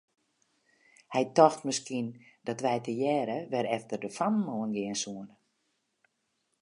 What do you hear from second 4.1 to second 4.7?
fammen